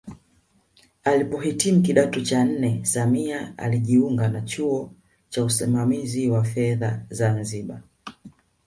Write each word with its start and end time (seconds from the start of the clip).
Alipohitimu 1.03 1.81
kidato 1.81 2.21
cha 2.21 2.43
nne 2.43 2.85
Samia 2.85 3.53
alijiunga 3.57 4.27
na 4.27 4.41
chuo 4.41 4.91
cha 5.29 5.43
usimamizi 5.43 6.29
wa 6.29 6.43
fedha 6.43 7.01
Zanzibari 7.09 7.83